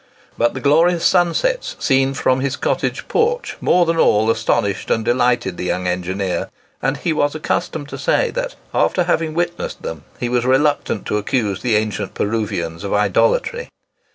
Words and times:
But 0.35 0.55
the 0.55 0.59
glorious 0.59 1.05
sunsets 1.05 1.75
seen 1.77 2.15
from 2.15 2.39
his 2.39 2.55
cottage 2.55 3.07
porch 3.07 3.55
more 3.61 3.85
than 3.85 3.97
all 3.97 4.31
astonished 4.31 4.89
and 4.89 5.05
delighted 5.05 5.57
the 5.57 5.65
young 5.65 5.85
engineer; 5.87 6.49
and 6.81 6.97
he 6.97 7.13
was 7.13 7.35
accustomed 7.35 7.87
to 7.89 7.99
say 7.99 8.31
that, 8.31 8.55
after 8.73 9.03
having 9.03 9.35
witnessed 9.35 9.83
them, 9.83 10.03
he 10.19 10.27
was 10.27 10.43
reluctant 10.43 11.05
to 11.05 11.17
accuse 11.17 11.61
the 11.61 11.75
ancient 11.75 12.15
Peruvians 12.15 12.83
of 12.83 12.95
idolatry. 12.95 13.69